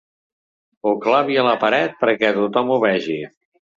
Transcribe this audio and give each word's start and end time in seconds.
Ho 0.87 0.93
clavi 1.03 1.37
a 1.41 1.45
la 1.49 1.53
paret 1.65 1.95
perquè 2.05 2.33
tothom 2.39 2.73
ho 2.73 2.79
vegi. 2.89 3.19